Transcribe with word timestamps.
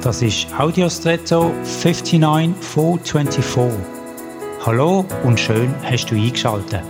Das 0.00 0.22
ist 0.22 0.46
Audiostretto 0.56 1.52
59424. 1.64 3.80
Hallo 4.64 5.04
und 5.24 5.40
schön 5.40 5.74
hast 5.82 6.06
du 6.06 6.14
eingeschaltet. 6.14 6.84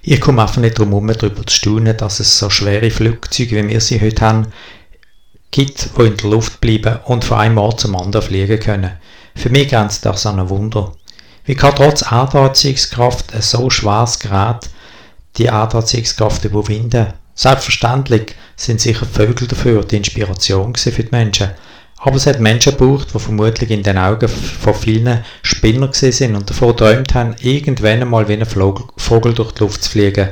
Ich 0.00 0.18
komme 0.18 0.40
einfach 0.40 0.56
nicht 0.56 0.78
darum 0.78 0.92
herum, 0.92 1.08
darüber 1.08 1.46
zu 1.46 1.54
staunen, 1.54 1.94
dass 1.94 2.20
es 2.20 2.38
so 2.38 2.48
schwere 2.48 2.90
Flugzeuge, 2.90 3.56
wie 3.56 3.68
wir 3.68 3.82
sie 3.82 4.00
heute 4.00 4.24
haben, 4.24 4.46
gibt, 5.50 5.90
die 5.98 6.06
in 6.06 6.16
der 6.16 6.30
Luft 6.30 6.62
bleiben 6.62 7.00
und 7.04 7.26
von 7.26 7.36
einem 7.36 7.58
Ort 7.58 7.80
zum 7.80 7.96
anderen 7.96 8.26
fliegen 8.26 8.60
können. 8.60 8.92
Für 9.34 9.50
mich 9.50 9.68
grenzt 9.68 10.06
das 10.06 10.24
an 10.24 10.40
ein 10.40 10.48
Wunder. 10.48 10.92
Wie 11.44 11.54
kann 11.54 11.74
trotz 11.74 12.00
Erdanziehungskraft 12.00 13.34
ein 13.34 13.42
so 13.42 13.68
schweres 13.68 14.18
Gerät 14.18 14.70
die 15.40 15.46
Erdanziehungskraft 15.46 16.44
überwinden? 16.44 17.14
Selbstverständlich 17.34 18.34
sind 18.56 18.80
sicher 18.80 19.06
Vögel 19.06 19.48
dafür 19.48 19.82
die 19.82 19.96
Inspiration 19.96 20.74
für 20.74 20.90
die 20.90 21.08
Menschen. 21.10 21.50
Aber 21.96 22.16
es 22.16 22.26
hat 22.26 22.40
Menschen 22.40 22.76
gebraucht, 22.76 23.08
die 23.14 23.18
vermutlich 23.18 23.70
in 23.70 23.82
den 23.82 23.98
Augen 23.98 24.28
von 24.28 24.74
vielen 24.74 25.24
Spinner 25.42 25.88
sind 25.92 26.36
und 26.36 26.48
davor 26.48 26.76
geträumt 26.76 27.14
haben, 27.14 27.36
irgendwann 27.40 28.02
einmal 28.02 28.28
wie 28.28 28.34
ein 28.34 28.46
Vogel 28.96 29.34
durch 29.34 29.52
die 29.52 29.60
Luft 29.60 29.84
zu 29.84 29.90
fliegen. 29.90 30.30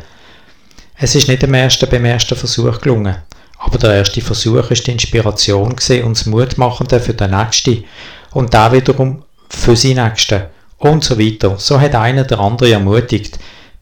Es 0.97 1.15
ist 1.15 1.29
nicht 1.29 1.41
beim 1.41 1.55
ersten, 1.55 1.89
beim 1.89 2.05
ersten 2.05 2.37
Versuch 2.37 2.81
gelungen. 2.81 3.17
Aber 3.59 3.79
der 3.79 3.95
erste 3.95 4.21
Versuch 4.21 4.71
ist 4.71 4.87
die 4.87 4.93
Inspiration 4.93 5.73
und 5.73 6.19
das 6.19 6.27
Mutmachende 6.27 7.01
für 7.01 7.15
den 7.15 7.31
nächsten 7.31 7.85
und 8.33 8.53
da 8.55 8.73
wiederum 8.73 9.25
für 9.49 9.77
seinen 9.77 10.09
nächsten 10.09 10.45
und 10.79 11.05
so 11.05 11.19
weiter. 11.19 11.59
So 11.59 11.81
hat 11.81 11.95
einer 11.95 12.25
der 12.25 12.39
andere 12.39 12.73
ermutigt, 12.73 13.39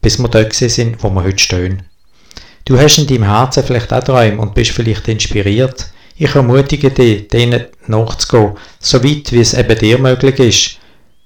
bis 0.07 0.19
wir 0.19 0.29
dort 0.29 0.53
sind, 0.53 1.03
wo 1.03 1.09
wir 1.09 1.21
heute 1.21 1.37
stehen. 1.37 1.81
Du 2.63 2.79
hast 2.79 2.97
in 2.97 3.07
deinem 3.07 3.23
Herzen 3.23 3.61
vielleicht 3.61 3.91
auch 3.91 4.01
Träume 4.01 4.41
und 4.41 4.55
bist 4.55 4.71
vielleicht 4.71 5.05
inspiriert. 5.09 5.91
Ich 6.15 6.33
ermutige 6.33 6.91
dich, 6.91 7.27
denen 7.27 7.65
nachzugehen, 7.87 8.53
so 8.79 9.03
weit 9.03 9.33
wie 9.33 9.41
es 9.41 9.53
eben 9.53 9.77
dir 9.77 9.97
möglich 9.97 10.39
ist. 10.39 10.77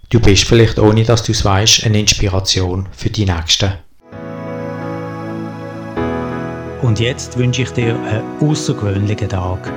Du 0.09 0.20
bist 0.20 0.45
vielleicht, 0.45 0.80
ohne 0.80 1.03
dass 1.03 1.22
du 1.22 1.31
es 1.31 1.45
weißt, 1.45 1.86
eine 1.86 2.00
Inspiration 2.00 2.89
für 2.92 3.11
die 3.11 3.25
Nächsten. 3.25 3.73
Und 6.81 7.00
jetzt 7.00 7.38
wünsche 7.38 7.61
ich 7.61 7.70
dir 7.70 7.95
einen 7.95 8.50
außergewöhnlichen 8.50 9.30
Tag. 9.30 9.72